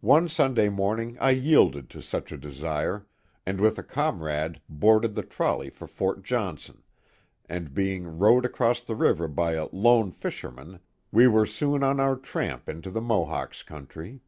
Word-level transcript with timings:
One 0.00 0.28
Sunday 0.28 0.68
morning 0.68 1.16
I 1.20 1.30
yielded 1.30 1.88
to 1.90 2.02
such 2.02 2.32
a 2.32 2.36
desire, 2.36 3.06
and 3.46 3.60
with 3.60 3.78
a 3.78 3.84
comrade 3.84 4.60
boarded 4.68 5.14
the 5.14 5.22
trolley 5.22 5.70
for 5.70 5.86
Fort 5.86 6.24
Johnson, 6.24 6.82
and 7.48 7.72
being 7.72 8.18
rowed 8.18 8.44
across 8.44 8.80
the 8.80 8.96
river 8.96 9.28
by 9.28 9.52
a" 9.52 9.68
lone 9.86 10.10
fisherman," 10.10 10.80
we 11.12 11.28
were 11.28 11.46
soon 11.46 11.84
on 11.84 12.00
our 12.00 12.16
tramp 12.16 12.68
into 12.68 12.90
the 12.90 13.00
Mohawks' 13.00 13.62
country. 13.62 14.18